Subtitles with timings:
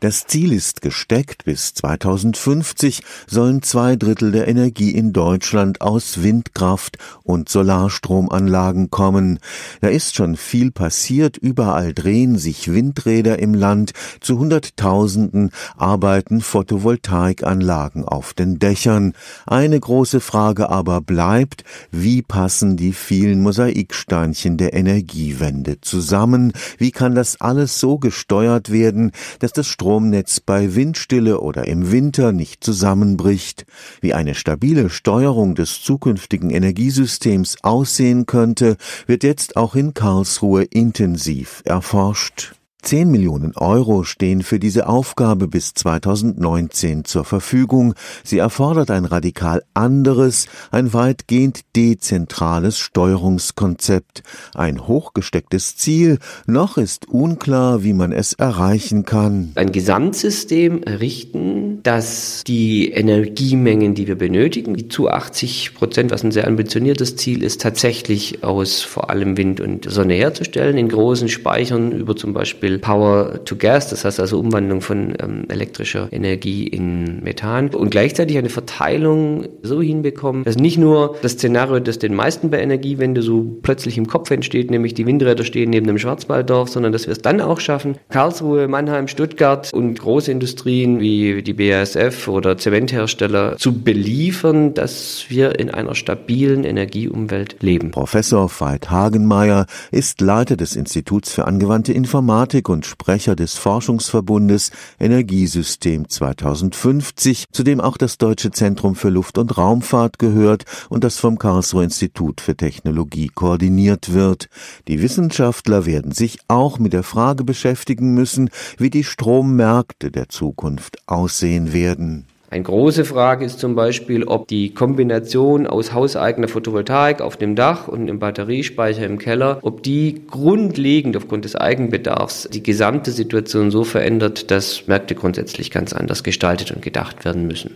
[0.00, 6.98] Das Ziel ist gesteckt, bis 2050 sollen zwei Drittel der Energie in Deutschland aus Windkraft
[7.24, 9.40] und Solarstromanlagen kommen.
[9.80, 13.90] Da ist schon viel passiert, überall drehen sich Windräder im Land,
[14.20, 19.14] zu Hunderttausenden arbeiten Photovoltaikanlagen auf den Dächern.
[19.46, 26.52] Eine große Frage aber bleibt, wie passen die vielen Mosaiksteinchen der Energiewende zusammen?
[26.76, 29.10] Wie kann das alles so gesteuert werden,
[29.40, 33.64] dass das Stromnetz bei Windstille oder im Winter nicht zusammenbricht,
[34.02, 41.62] wie eine stabile Steuerung des zukünftigen Energiesystems aussehen könnte, wird jetzt auch in Karlsruhe intensiv
[41.64, 42.52] erforscht.
[42.88, 47.92] 10 Millionen Euro stehen für diese Aufgabe bis 2019 zur Verfügung.
[48.24, 54.22] Sie erfordert ein radikal anderes, ein weitgehend dezentrales Steuerungskonzept.
[54.54, 59.52] Ein hochgestecktes Ziel, noch ist unklar, wie man es erreichen kann.
[59.56, 66.32] Ein Gesamtsystem errichten, das die Energiemengen, die wir benötigen, die zu 80 Prozent, was ein
[66.32, 71.92] sehr ambitioniertes Ziel ist, tatsächlich aus vor allem Wind und Sonne herzustellen, in großen Speichern
[71.92, 77.22] über zum Beispiel Power to Gas, das heißt also Umwandlung von ähm, elektrischer Energie in
[77.22, 82.50] Methan und gleichzeitig eine Verteilung so hinbekommen, dass nicht nur das Szenario, das den meisten
[82.50, 86.92] bei Energiewende so plötzlich im Kopf entsteht, nämlich die Windräder stehen neben dem Schwarzwalddorf, sondern
[86.92, 92.26] dass wir es dann auch schaffen, Karlsruhe, Mannheim, Stuttgart und große Industrien wie die BASF
[92.26, 97.92] oder Zementhersteller zu beliefern, dass wir in einer stabilen Energieumwelt leben.
[97.92, 106.08] Professor Veit Hagenmeier ist Leiter des Instituts für angewandte Informatik und Sprecher des Forschungsverbundes Energiesystem
[106.08, 111.38] 2050, zu dem auch das Deutsche Zentrum für Luft- und Raumfahrt gehört und das vom
[111.38, 114.48] Karlsruher Institut für Technologie koordiniert wird.
[114.88, 120.98] Die Wissenschaftler werden sich auch mit der Frage beschäftigen müssen, wie die Strommärkte der Zukunft
[121.06, 122.24] aussehen werden.
[122.50, 127.88] Eine große Frage ist zum Beispiel, ob die Kombination aus hauseigener Photovoltaik auf dem Dach
[127.88, 133.84] und einem Batteriespeicher im Keller, ob die grundlegend aufgrund des Eigenbedarfs die gesamte Situation so
[133.84, 137.72] verändert, dass Märkte grundsätzlich ganz anders gestaltet und gedacht werden müssen.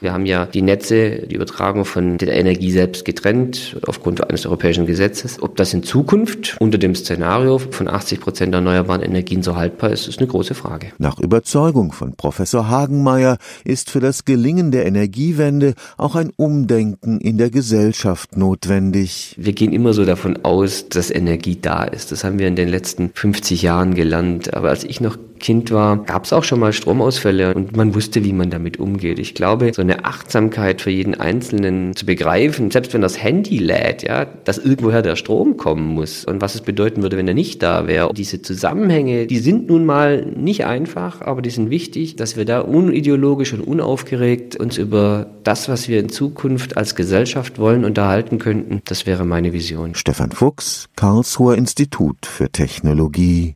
[0.00, 4.86] Wir haben ja die Netze, die Übertragung von der Energie selbst getrennt aufgrund eines europäischen
[4.86, 5.42] Gesetzes.
[5.42, 10.06] Ob das in Zukunft unter dem Szenario von 80 Prozent erneuerbaren Energien so haltbar ist,
[10.06, 10.92] ist eine große Frage.
[10.98, 17.36] Nach Überzeugung von Professor Hagenmeier ist für das Gelingen der Energiewende auch ein Umdenken in
[17.36, 19.34] der Gesellschaft notwendig.
[19.36, 22.12] Wir gehen immer so davon aus, dass Energie da ist.
[22.12, 24.54] Das haben wir in den letzten 50 Jahren gelernt.
[24.54, 28.24] Aber als ich noch Kind war, gab es auch schon mal Stromausfälle und man wusste,
[28.24, 29.18] wie man damit umgeht.
[29.18, 34.02] Ich glaube, so eine Achtsamkeit für jeden Einzelnen zu begreifen, selbst wenn das Handy lädt,
[34.02, 37.62] ja, dass irgendwoher der Strom kommen muss und was es bedeuten würde, wenn er nicht
[37.62, 38.12] da wäre.
[38.14, 42.60] Diese Zusammenhänge, die sind nun mal nicht einfach, aber die sind wichtig, dass wir da
[42.60, 48.82] unideologisch und unaufgeregt uns über das, was wir in Zukunft als Gesellschaft wollen, unterhalten könnten.
[48.84, 49.94] Das wäre meine Vision.
[49.94, 53.46] Stefan Fuchs, Karlsruher Institut für Technologie